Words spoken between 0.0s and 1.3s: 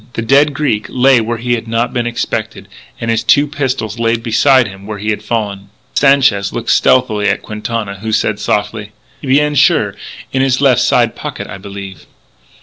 The dead Greek lay there